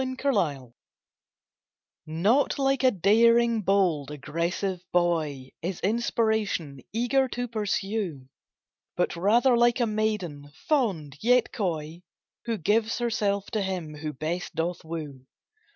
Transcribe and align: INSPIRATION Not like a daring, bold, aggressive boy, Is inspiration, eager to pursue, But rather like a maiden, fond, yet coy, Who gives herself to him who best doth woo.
INSPIRATION 0.03 0.73
Not 2.07 2.57
like 2.57 2.83
a 2.83 2.89
daring, 2.89 3.61
bold, 3.61 4.09
aggressive 4.09 4.83
boy, 4.91 5.51
Is 5.61 5.79
inspiration, 5.81 6.79
eager 6.91 7.27
to 7.27 7.47
pursue, 7.47 8.27
But 8.95 9.15
rather 9.15 9.55
like 9.55 9.79
a 9.79 9.85
maiden, 9.85 10.51
fond, 10.67 11.19
yet 11.21 11.53
coy, 11.53 12.01
Who 12.45 12.57
gives 12.57 12.97
herself 12.97 13.51
to 13.51 13.61
him 13.61 13.93
who 13.93 14.11
best 14.11 14.55
doth 14.55 14.83
woo. 14.83 15.27